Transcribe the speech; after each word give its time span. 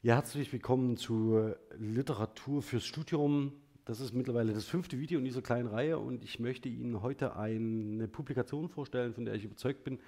Ja, 0.00 0.14
herzlich 0.14 0.52
willkommen 0.52 0.96
zu 0.96 1.52
Literatur 1.76 2.62
fürs 2.62 2.86
Studium. 2.86 3.52
Das 3.84 3.98
ist 3.98 4.14
mittlerweile 4.14 4.52
das 4.52 4.64
fünfte 4.64 4.96
Video 5.00 5.18
in 5.18 5.24
dieser 5.24 5.42
kleinen 5.42 5.66
Reihe 5.66 5.98
und 5.98 6.22
ich 6.22 6.38
möchte 6.38 6.68
Ihnen 6.68 7.02
heute 7.02 7.34
eine 7.34 8.06
Publikation 8.06 8.68
vorstellen, 8.68 9.12
von 9.12 9.24
der 9.24 9.34
ich 9.34 9.42
überzeugt 9.42 9.82
bin, 9.82 9.98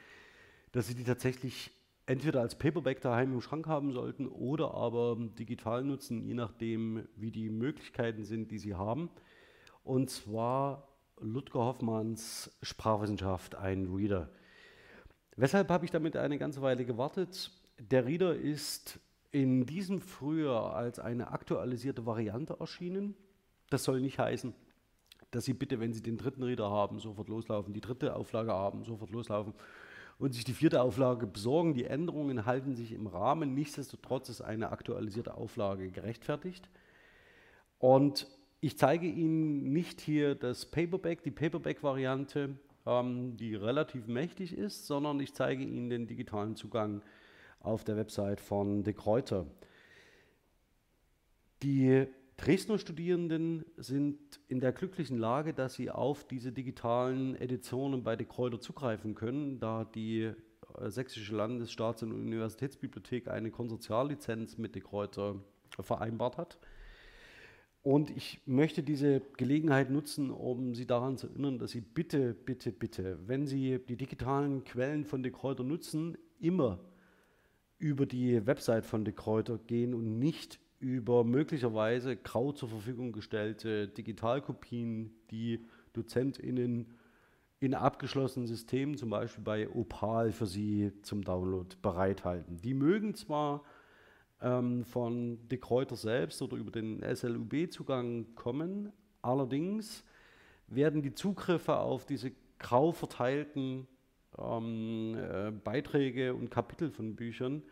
dass 0.70 0.86
Sie 0.86 0.94
die 0.94 1.02
tatsächlich 1.02 1.72
entweder 2.06 2.40
als 2.40 2.56
Paperback 2.56 3.00
daheim 3.00 3.32
im 3.32 3.40
Schrank 3.40 3.66
haben 3.66 3.90
sollten 3.90 4.28
oder 4.28 4.74
aber 4.74 5.16
digital 5.36 5.82
nutzen, 5.82 6.22
je 6.22 6.34
nachdem, 6.34 7.08
wie 7.16 7.32
die 7.32 7.50
Möglichkeiten 7.50 8.22
sind, 8.22 8.52
die 8.52 8.60
Sie 8.60 8.76
haben. 8.76 9.10
Und 9.82 10.08
zwar 10.08 10.86
Ludger 11.18 11.64
Hoffmanns 11.64 12.56
Sprachwissenschaft, 12.62 13.56
ein 13.56 13.92
Reader. 13.92 14.30
Weshalb 15.34 15.68
habe 15.68 15.84
ich 15.84 15.90
damit 15.90 16.16
eine 16.16 16.38
ganze 16.38 16.62
Weile 16.62 16.84
gewartet? 16.84 17.50
Der 17.80 18.06
Reader 18.06 18.36
ist 18.36 19.00
in 19.32 19.66
diesem 19.66 20.00
Frühjahr 20.00 20.74
als 20.74 20.98
eine 20.98 21.30
aktualisierte 21.30 22.06
Variante 22.06 22.56
erschienen. 22.58 23.14
Das 23.68 23.84
soll 23.84 24.00
nicht 24.00 24.18
heißen, 24.18 24.52
dass 25.30 25.44
Sie 25.44 25.54
bitte, 25.54 25.78
wenn 25.78 25.92
Sie 25.92 26.02
den 26.02 26.16
dritten 26.16 26.42
Reader 26.42 26.70
haben, 26.70 26.98
sofort 26.98 27.28
loslaufen, 27.28 27.72
die 27.72 27.80
dritte 27.80 28.16
Auflage 28.16 28.52
haben, 28.52 28.84
sofort 28.84 29.10
loslaufen 29.10 29.54
und 30.18 30.34
sich 30.34 30.44
die 30.44 30.52
vierte 30.52 30.82
Auflage 30.82 31.26
besorgen. 31.26 31.74
Die 31.74 31.84
Änderungen 31.84 32.44
halten 32.44 32.74
sich 32.74 32.92
im 32.92 33.06
Rahmen. 33.06 33.54
Nichtsdestotrotz 33.54 34.28
ist 34.28 34.42
eine 34.42 34.70
aktualisierte 34.70 35.34
Auflage 35.34 35.90
gerechtfertigt. 35.90 36.68
Und 37.78 38.26
ich 38.60 38.76
zeige 38.76 39.06
Ihnen 39.06 39.72
nicht 39.72 40.00
hier 40.00 40.34
das 40.34 40.66
Paperback, 40.66 41.22
die 41.22 41.30
Paperback-Variante, 41.30 42.56
ähm, 42.84 43.36
die 43.38 43.54
relativ 43.54 44.06
mächtig 44.06 44.52
ist, 44.52 44.86
sondern 44.86 45.20
ich 45.20 45.32
zeige 45.32 45.62
Ihnen 45.62 45.88
den 45.88 46.06
digitalen 46.06 46.56
Zugang 46.56 47.02
auf 47.60 47.84
der 47.84 47.96
Website 47.96 48.40
von 48.40 48.82
De 48.82 48.94
Kräuter. 48.94 49.46
Die 51.62 52.06
Dresdner 52.36 52.78
Studierenden 52.78 53.66
sind 53.76 54.18
in 54.48 54.60
der 54.60 54.72
glücklichen 54.72 55.18
Lage, 55.18 55.52
dass 55.52 55.74
sie 55.74 55.90
auf 55.90 56.24
diese 56.26 56.52
digitalen 56.52 57.36
Editionen 57.36 58.02
bei 58.02 58.16
De 58.16 58.26
Kräuter 58.26 58.60
zugreifen 58.60 59.14
können, 59.14 59.60
da 59.60 59.84
die 59.84 60.22
äh, 60.22 60.90
Sächsische 60.90 61.36
Landesstaats- 61.36 62.02
und 62.02 62.12
Universitätsbibliothek 62.12 63.28
eine 63.28 63.50
Konsortiallizenz 63.50 64.56
mit 64.56 64.74
De 64.74 64.80
Kräuter 64.80 65.36
vereinbart 65.78 66.38
hat. 66.38 66.58
Und 67.82 68.10
ich 68.10 68.40
möchte 68.46 68.82
diese 68.82 69.20
Gelegenheit 69.36 69.90
nutzen, 69.90 70.30
um 70.30 70.74
Sie 70.74 70.86
daran 70.86 71.18
zu 71.18 71.28
erinnern, 71.28 71.58
dass 71.58 71.72
Sie 71.72 71.80
bitte, 71.82 72.32
bitte, 72.32 72.72
bitte, 72.72 73.18
wenn 73.26 73.46
Sie 73.46 73.78
die 73.86 73.96
digitalen 73.96 74.64
Quellen 74.64 75.04
von 75.04 75.22
De 75.22 75.30
Kräuter 75.30 75.64
nutzen, 75.64 76.16
immer 76.40 76.78
über 77.80 78.06
die 78.06 78.46
Website 78.46 78.86
von 78.86 79.04
De 79.04 79.12
Kräuter 79.12 79.58
gehen 79.58 79.94
und 79.94 80.18
nicht 80.18 80.60
über 80.78 81.24
möglicherweise 81.24 82.16
grau 82.16 82.52
zur 82.52 82.68
Verfügung 82.68 83.12
gestellte 83.12 83.88
Digitalkopien, 83.88 85.12
die 85.30 85.66
DozentInnen 85.94 86.86
in 87.58 87.74
abgeschlossenen 87.74 88.46
Systemen, 88.46 88.96
zum 88.96 89.10
Beispiel 89.10 89.42
bei 89.42 89.68
Opal, 89.68 90.30
für 90.32 90.46
Sie 90.46 90.92
zum 91.02 91.22
Download 91.22 91.74
bereithalten. 91.82 92.60
Die 92.62 92.74
mögen 92.74 93.14
zwar 93.14 93.62
ähm, 94.40 94.84
von 94.84 95.38
De 95.48 95.58
Kräuter 95.58 95.96
selbst 95.96 96.40
oder 96.40 96.56
über 96.56 96.70
den 96.70 97.02
SLUB-Zugang 97.02 98.34
kommen, 98.34 98.92
allerdings 99.20 100.04
werden 100.66 101.02
die 101.02 101.14
Zugriffe 101.14 101.76
auf 101.76 102.06
diese 102.06 102.32
grau 102.58 102.92
verteilten 102.92 103.86
ähm, 104.40 105.16
äh, 105.16 105.50
Beiträge 105.50 106.34
und 106.34 106.50
Kapitel 106.50 106.90
von 106.90 107.16
Büchern 107.16 107.62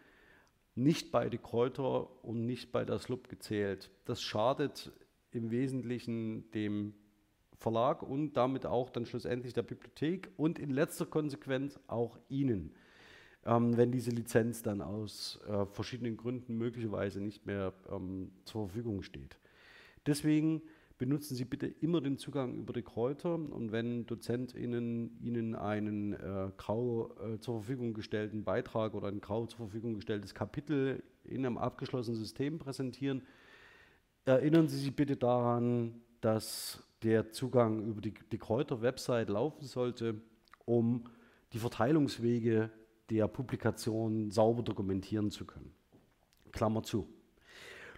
nicht 0.74 1.10
bei 1.10 1.28
die 1.28 1.38
Kräuter 1.38 2.24
und 2.24 2.46
nicht 2.46 2.70
bei 2.70 2.84
der 2.84 2.98
SLUB 2.98 3.28
gezählt. 3.28 3.90
Das 4.04 4.22
schadet 4.22 4.92
im 5.32 5.50
Wesentlichen 5.50 6.50
dem 6.52 6.94
Verlag 7.58 8.02
und 8.02 8.34
damit 8.34 8.64
auch 8.64 8.90
dann 8.90 9.04
schlussendlich 9.04 9.52
der 9.52 9.62
Bibliothek 9.62 10.30
und 10.36 10.58
in 10.58 10.70
letzter 10.70 11.06
Konsequenz 11.06 11.80
auch 11.88 12.18
Ihnen, 12.28 12.74
ähm, 13.44 13.76
wenn 13.76 13.90
diese 13.90 14.12
Lizenz 14.12 14.62
dann 14.62 14.80
aus 14.80 15.40
äh, 15.48 15.66
verschiedenen 15.66 16.16
Gründen 16.16 16.56
möglicherweise 16.56 17.20
nicht 17.20 17.44
mehr 17.46 17.74
ähm, 17.90 18.30
zur 18.44 18.66
Verfügung 18.66 19.02
steht. 19.02 19.36
Deswegen 20.06 20.62
benutzen 20.98 21.36
Sie 21.36 21.44
bitte 21.44 21.66
immer 21.66 22.00
den 22.00 22.18
Zugang 22.18 22.56
über 22.56 22.72
die 22.72 22.82
Kräuter 22.82 23.34
und 23.34 23.70
wenn 23.72 24.04
DozentInnen 24.06 25.18
Ihnen 25.20 25.54
einen 25.54 26.12
äh, 26.14 26.50
grau 26.56 27.14
äh, 27.20 27.38
zur 27.38 27.62
Verfügung 27.62 27.94
gestellten 27.94 28.44
Beitrag 28.44 28.94
oder 28.94 29.08
ein 29.08 29.20
grau 29.20 29.46
zur 29.46 29.58
Verfügung 29.58 29.94
gestelltes 29.94 30.34
Kapitel 30.34 31.02
in 31.24 31.46
einem 31.46 31.56
abgeschlossenen 31.56 32.18
System 32.18 32.58
präsentieren, 32.58 33.22
erinnern 34.24 34.68
Sie 34.68 34.78
sich 34.78 34.94
bitte 34.94 35.16
daran, 35.16 36.02
dass 36.20 36.82
der 37.02 37.30
Zugang 37.30 37.84
über 37.86 38.00
die, 38.00 38.14
die 38.32 38.38
Kräuter-Website 38.38 39.28
laufen 39.28 39.64
sollte, 39.64 40.20
um 40.64 41.04
die 41.52 41.58
Verteilungswege 41.58 42.70
der 43.08 43.28
Publikation 43.28 44.30
sauber 44.32 44.62
dokumentieren 44.64 45.30
zu 45.30 45.46
können. 45.46 45.72
Klammer 46.50 46.82
zu. 46.82 47.08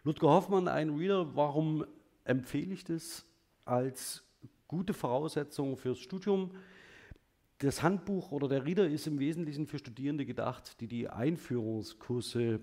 Ludger 0.04 0.28
Hoffmann, 0.28 0.68
ein 0.68 0.90
Reader, 0.90 1.34
warum 1.34 1.84
empfehle 2.30 2.72
ich 2.72 2.84
das 2.84 3.26
als 3.64 4.22
gute 4.68 4.94
Voraussetzung 4.94 5.76
fürs 5.76 5.98
Studium. 5.98 6.52
Das 7.58 7.82
Handbuch 7.82 8.30
oder 8.30 8.48
der 8.48 8.64
Reader 8.64 8.88
ist 8.88 9.08
im 9.08 9.18
Wesentlichen 9.18 9.66
für 9.66 9.78
Studierende 9.78 10.24
gedacht, 10.24 10.80
die 10.80 10.86
die 10.86 11.08
Einführungskurse 11.08 12.60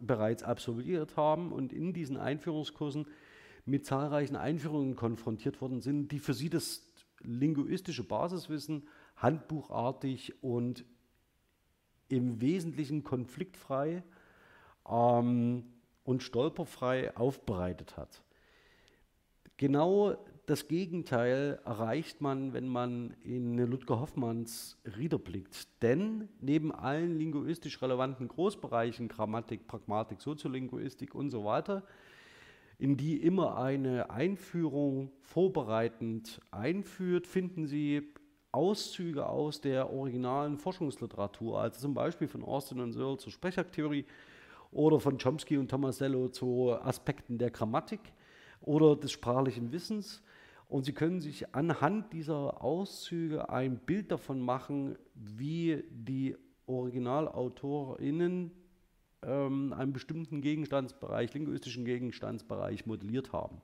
bereits 0.00 0.42
absolviert 0.42 1.16
haben 1.16 1.52
und 1.52 1.72
in 1.72 1.92
diesen 1.92 2.16
Einführungskursen 2.16 3.06
mit 3.66 3.84
zahlreichen 3.84 4.34
Einführungen 4.34 4.96
konfrontiert 4.96 5.60
worden 5.60 5.82
sind, 5.82 6.10
die 6.10 6.18
für 6.18 6.34
sie 6.34 6.48
das 6.48 6.82
linguistische 7.20 8.04
Basiswissen 8.04 8.88
handbuchartig 9.16 10.42
und 10.42 10.84
im 12.08 12.40
Wesentlichen 12.40 13.04
konfliktfrei 13.04 14.02
ähm, 14.88 15.64
und 16.02 16.22
stolperfrei 16.22 17.14
aufbereitet 17.16 17.96
hat. 17.96 18.22
Genau 19.62 20.16
das 20.46 20.66
Gegenteil 20.66 21.60
erreicht 21.64 22.20
man, 22.20 22.52
wenn 22.52 22.66
man 22.66 23.14
in 23.22 23.56
Ludger 23.58 24.00
Hoffmanns 24.00 24.76
Rieder 24.96 25.20
blickt. 25.20 25.68
Denn 25.82 26.28
neben 26.40 26.74
allen 26.74 27.16
linguistisch 27.16 27.80
relevanten 27.80 28.26
Großbereichen, 28.26 29.06
Grammatik, 29.06 29.68
Pragmatik, 29.68 30.20
Soziolinguistik 30.20 31.14
und 31.14 31.30
so 31.30 31.44
weiter, 31.44 31.84
in 32.80 32.96
die 32.96 33.22
immer 33.22 33.56
eine 33.56 34.10
Einführung 34.10 35.12
vorbereitend 35.20 36.40
einführt, 36.50 37.28
finden 37.28 37.68
Sie 37.68 38.02
Auszüge 38.50 39.28
aus 39.28 39.60
der 39.60 39.92
originalen 39.92 40.58
Forschungsliteratur, 40.58 41.60
also 41.60 41.82
zum 41.82 41.94
Beispiel 41.94 42.26
von 42.26 42.42
Austin 42.42 42.80
und 42.80 42.94
Searle 42.94 43.16
zur 43.16 43.30
Sprechaktheorie 43.30 44.06
oder 44.72 44.98
von 44.98 45.18
Chomsky 45.18 45.56
und 45.56 45.70
Tomasello 45.70 46.30
zu 46.30 46.72
Aspekten 46.72 47.38
der 47.38 47.52
Grammatik 47.52 48.00
oder 48.62 48.96
des 48.96 49.12
sprachlichen 49.12 49.72
Wissens. 49.72 50.22
Und 50.68 50.84
Sie 50.84 50.92
können 50.92 51.20
sich 51.20 51.54
anhand 51.54 52.12
dieser 52.12 52.62
Auszüge 52.62 53.50
ein 53.50 53.78
Bild 53.78 54.10
davon 54.10 54.40
machen, 54.40 54.96
wie 55.14 55.84
die 55.90 56.34
OriginalautorInnen 56.66 58.52
ähm, 59.22 59.72
einen 59.74 59.92
bestimmten 59.92 60.40
Gegenstandsbereich, 60.40 61.34
linguistischen 61.34 61.84
Gegenstandsbereich 61.84 62.86
modelliert 62.86 63.32
haben. 63.32 63.60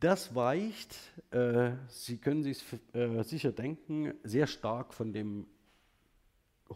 Das 0.00 0.34
weicht, 0.34 0.94
äh, 1.30 1.70
Sie 1.88 2.18
können 2.18 2.42
sich 2.42 2.62
äh, 2.92 3.22
sicher 3.22 3.52
denken, 3.52 4.12
sehr 4.24 4.46
stark 4.46 4.92
von 4.92 5.14
dem 5.14 5.46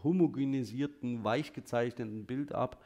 homogenisierten, 0.03 1.23
weich 1.23 1.53
gezeichneten 1.53 2.25
Bild 2.25 2.51
ab, 2.51 2.83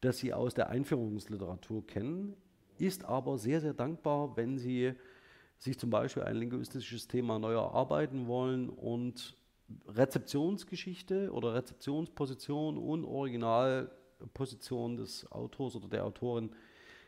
das 0.00 0.18
Sie 0.18 0.32
aus 0.32 0.54
der 0.54 0.68
Einführungsliteratur 0.68 1.84
kennen 1.86 2.36
ist 2.78 3.04
aber 3.04 3.38
sehr, 3.38 3.60
sehr 3.60 3.74
dankbar, 3.74 4.36
wenn 4.36 4.58
Sie 4.58 4.94
sich 5.58 5.78
zum 5.78 5.90
Beispiel 5.90 6.24
ein 6.24 6.36
linguistisches 6.36 7.08
Thema 7.08 7.38
neu 7.38 7.54
erarbeiten 7.54 8.26
wollen 8.26 8.68
und 8.68 9.36
Rezeptionsgeschichte 9.88 11.32
oder 11.32 11.54
Rezeptionsposition 11.54 12.76
und 12.76 13.04
Originalposition 13.04 14.96
des 14.96 15.30
Autors 15.32 15.76
oder 15.76 15.88
der 15.88 16.04
Autorin 16.04 16.50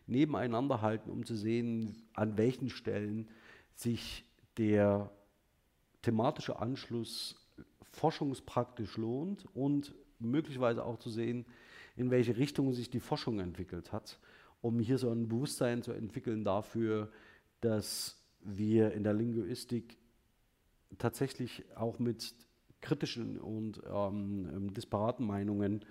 nebeneinander 0.06 0.80
halten, 0.80 1.10
um 1.10 1.24
zu 1.24 1.34
sehen, 1.34 2.02
an 2.14 2.38
welchen 2.38 2.70
Stellen 2.70 3.28
sich 3.74 4.24
der 4.56 5.10
thematische 6.02 6.58
Anschluss 6.60 7.36
forschungspraktisch 7.92 8.96
lohnt 8.96 9.44
und 9.54 9.94
möglicherweise 10.18 10.84
auch 10.84 10.98
zu 10.98 11.10
sehen, 11.10 11.44
in 11.96 12.10
welche 12.10 12.36
Richtung 12.36 12.72
sich 12.72 12.88
die 12.88 13.00
Forschung 13.00 13.40
entwickelt 13.40 13.92
hat 13.92 14.18
um 14.60 14.78
hier 14.80 14.98
so 14.98 15.10
ein 15.10 15.28
Bewusstsein 15.28 15.82
zu 15.82 15.92
entwickeln 15.92 16.44
dafür, 16.44 17.10
dass 17.60 18.22
wir 18.40 18.92
in 18.92 19.04
der 19.04 19.14
Linguistik 19.14 19.98
tatsächlich 20.98 21.64
auch 21.74 21.98
mit 21.98 22.34
kritischen 22.80 23.38
und 23.40 23.82
ähm, 23.86 24.72
disparaten 24.72 25.26
Meinungen 25.26 25.84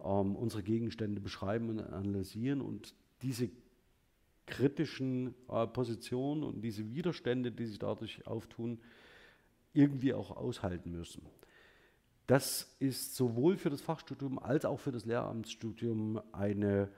ähm, 0.00 0.36
unsere 0.36 0.62
Gegenstände 0.62 1.20
beschreiben 1.20 1.70
und 1.70 1.80
analysieren 1.80 2.60
und 2.60 2.94
diese 3.22 3.50
kritischen 4.46 5.34
äh, 5.48 5.66
Positionen 5.66 6.44
und 6.44 6.62
diese 6.62 6.94
Widerstände, 6.94 7.50
die 7.50 7.66
sich 7.66 7.78
dadurch 7.78 8.26
auftun, 8.26 8.78
irgendwie 9.72 10.14
auch 10.14 10.30
aushalten 10.30 10.92
müssen. 10.92 11.22
Das 12.26 12.76
ist 12.80 13.14
sowohl 13.14 13.56
für 13.56 13.70
das 13.70 13.80
Fachstudium 13.80 14.38
als 14.38 14.64
auch 14.64 14.80
für 14.80 14.92
das 14.92 15.04
Lehramtsstudium 15.04 16.20
eine 16.32 16.90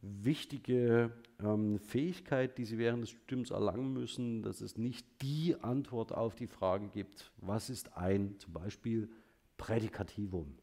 wichtige 0.00 1.12
ähm, 1.40 1.78
Fähigkeit, 1.78 2.56
die 2.58 2.64
Sie 2.64 2.78
während 2.78 3.02
des 3.02 3.10
Studiums 3.10 3.50
erlangen 3.50 3.92
müssen, 3.92 4.42
dass 4.42 4.60
es 4.60 4.76
nicht 4.76 5.06
die 5.22 5.56
Antwort 5.60 6.12
auf 6.12 6.34
die 6.34 6.46
Frage 6.46 6.88
gibt, 6.88 7.32
was 7.38 7.70
ist 7.70 7.96
ein 7.96 8.38
zum 8.38 8.52
Beispiel 8.52 9.08
Prädikativum 9.56 10.56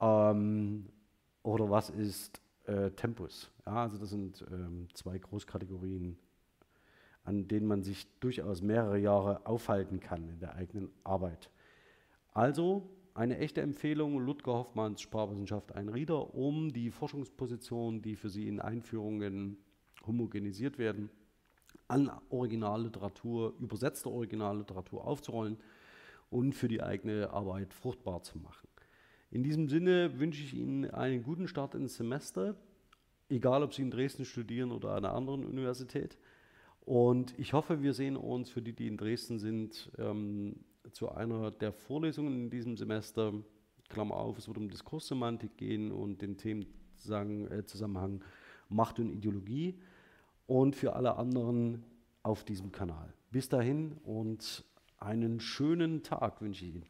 ähm, 0.00 0.86
oder 1.42 1.70
was 1.70 1.90
ist 1.90 2.40
äh, 2.64 2.90
Tempus. 2.90 3.50
Ja, 3.66 3.82
also 3.82 3.98
das 3.98 4.10
sind 4.10 4.44
ähm, 4.50 4.88
zwei 4.94 5.18
Großkategorien, 5.18 6.18
an 7.24 7.48
denen 7.48 7.66
man 7.66 7.82
sich 7.82 8.06
durchaus 8.20 8.62
mehrere 8.62 8.98
Jahre 8.98 9.46
aufhalten 9.46 10.00
kann 10.00 10.28
in 10.28 10.40
der 10.40 10.54
eigenen 10.54 10.90
Arbeit. 11.04 11.50
Also 12.32 12.88
eine 13.16 13.38
echte 13.38 13.62
Empfehlung, 13.62 14.18
Ludger 14.18 14.52
Hoffmanns 14.52 15.00
Sprachwissenschaft 15.00 15.74
ein 15.74 15.88
Rieder, 15.88 16.34
um 16.34 16.72
die 16.72 16.90
Forschungspositionen, 16.90 18.02
die 18.02 18.14
für 18.14 18.28
Sie 18.28 18.46
in 18.46 18.60
Einführungen 18.60 19.56
homogenisiert 20.06 20.78
werden, 20.78 21.08
an 21.88 22.10
Originalliteratur, 22.28 23.54
übersetzte 23.58 24.10
Originalliteratur 24.10 25.06
aufzurollen 25.06 25.56
und 26.30 26.54
für 26.54 26.68
die 26.68 26.82
eigene 26.82 27.30
Arbeit 27.30 27.72
fruchtbar 27.72 28.22
zu 28.22 28.38
machen. 28.38 28.68
In 29.30 29.42
diesem 29.42 29.68
Sinne 29.68 30.18
wünsche 30.18 30.42
ich 30.42 30.54
Ihnen 30.54 30.90
einen 30.90 31.22
guten 31.22 31.48
Start 31.48 31.74
ins 31.74 31.96
Semester, 31.96 32.54
egal 33.28 33.62
ob 33.62 33.72
Sie 33.72 33.82
in 33.82 33.90
Dresden 33.90 34.24
studieren 34.24 34.72
oder 34.72 34.90
an 34.90 35.04
einer 35.04 35.14
anderen 35.14 35.44
Universität. 35.44 36.18
Und 36.80 37.36
ich 37.38 37.52
hoffe, 37.52 37.82
wir 37.82 37.94
sehen 37.94 38.16
uns 38.16 38.50
für 38.50 38.62
die, 38.62 38.72
die 38.72 38.86
in 38.86 38.96
Dresden 38.96 39.38
sind, 39.38 39.90
ähm, 39.98 40.56
zu 40.92 41.10
einer 41.10 41.50
der 41.50 41.72
Vorlesungen 41.72 42.34
in 42.34 42.50
diesem 42.50 42.76
Semester, 42.76 43.32
Klammer 43.88 44.16
auf, 44.16 44.38
es 44.38 44.48
wird 44.48 44.58
um 44.58 44.68
Diskurssemantik 44.68 45.56
gehen 45.56 45.92
und 45.92 46.20
den 46.22 46.36
Themenzusammenhang 46.36 48.20
äh, 48.20 48.24
Macht 48.68 48.98
und 48.98 49.10
Ideologie 49.10 49.78
und 50.46 50.74
für 50.74 50.94
alle 50.94 51.16
anderen 51.16 51.84
auf 52.22 52.44
diesem 52.44 52.72
Kanal. 52.72 53.12
Bis 53.30 53.48
dahin 53.48 53.92
und 54.04 54.64
einen 54.98 55.40
schönen 55.40 56.02
Tag 56.02 56.40
wünsche 56.40 56.64
ich 56.64 56.74
Ihnen. 56.74 56.86